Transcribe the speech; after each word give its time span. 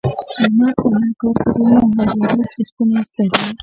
احمد 0.43 0.75
په 0.81 0.87
هر 0.95 1.09
کار 1.21 1.35
کې 1.41 1.49
ډېر 1.55 1.81
ماهر 1.93 2.09
دی. 2.15 2.21
ډېر 2.33 2.47
کسبونه 2.55 2.95
یې 2.99 3.03
زده 3.07 3.25
دي. 3.33 3.43